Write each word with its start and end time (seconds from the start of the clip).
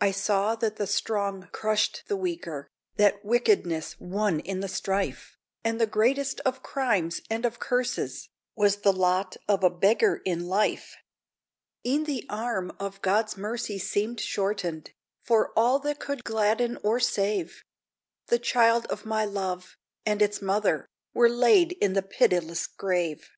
I 0.00 0.10
saw 0.10 0.56
that 0.56 0.78
the 0.78 0.86
strong 0.88 1.48
crushed 1.52 2.02
the 2.08 2.16
weaker, 2.16 2.66
That 2.96 3.24
wickedness 3.24 4.00
won 4.00 4.40
in 4.40 4.58
the 4.58 4.66
strife, 4.68 5.36
And 5.62 5.80
the 5.80 5.86
greatest 5.86 6.40
of 6.40 6.60
crimes 6.64 7.20
and 7.30 7.46
of 7.46 7.60
curses 7.60 8.30
Was 8.56 8.78
the 8.78 8.92
lot 8.92 9.36
of 9.46 9.62
a 9.62 9.70
beggar 9.70 10.22
in 10.24 10.48
life! 10.48 10.96
E'en 11.86 12.02
the 12.02 12.26
arm 12.28 12.72
of 12.80 13.00
God's 13.00 13.36
mercy 13.36 13.78
seemed 13.78 14.18
shortened, 14.18 14.90
For 15.22 15.52
all 15.56 15.78
that 15.78 16.00
could 16.00 16.24
gladden 16.24 16.76
or 16.82 16.98
save; 16.98 17.62
The 18.26 18.40
child 18.40 18.86
of 18.86 19.06
my 19.06 19.24
love, 19.24 19.76
and 20.04 20.20
its 20.20 20.42
mother, 20.42 20.88
Were 21.14 21.30
laid 21.30 21.70
in 21.80 21.92
the 21.92 22.02
pitiless 22.02 22.66
grave! 22.66 23.30